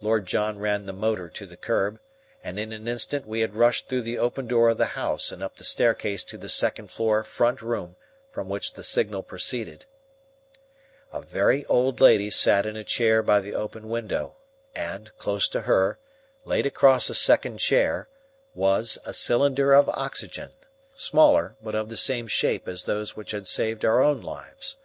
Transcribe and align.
Lord 0.00 0.26
John 0.26 0.58
ran 0.58 0.86
the 0.86 0.92
motor 0.92 1.28
to 1.28 1.46
the 1.46 1.56
curb, 1.56 2.00
and 2.42 2.58
in 2.58 2.72
an 2.72 2.88
instant 2.88 3.28
we 3.28 3.42
had 3.42 3.54
rushed 3.54 3.88
through 3.88 4.02
the 4.02 4.18
open 4.18 4.48
door 4.48 4.70
of 4.70 4.76
the 4.76 4.98
house 4.98 5.30
and 5.30 5.40
up 5.40 5.56
the 5.56 5.62
staircase 5.62 6.24
to 6.24 6.36
the 6.36 6.48
second 6.48 6.90
floor 6.90 7.22
front 7.22 7.62
room 7.62 7.94
from 8.32 8.48
which 8.48 8.72
the 8.72 8.82
signal 8.82 9.22
proceeded. 9.22 9.84
A 11.12 11.22
very 11.22 11.64
old 11.66 12.00
lady 12.00 12.28
sat 12.28 12.66
in 12.66 12.74
a 12.76 12.82
chair 12.82 13.22
by 13.22 13.38
the 13.38 13.54
open 13.54 13.88
window, 13.88 14.34
and 14.74 15.16
close 15.16 15.48
to 15.50 15.60
her, 15.60 16.00
laid 16.44 16.66
across 16.66 17.08
a 17.08 17.14
second 17.14 17.58
chair, 17.58 18.08
was 18.52 18.98
a 19.06 19.12
cylinder 19.12 19.72
of 19.72 19.88
oxygen, 19.90 20.50
smaller 20.96 21.54
but 21.62 21.76
of 21.76 21.88
the 21.88 21.96
same 21.96 22.26
shape 22.26 22.66
as 22.66 22.82
those 22.82 23.14
which 23.14 23.30
had 23.30 23.46
saved 23.46 23.84
our 23.84 24.02
own 24.02 24.20
lives. 24.22 24.76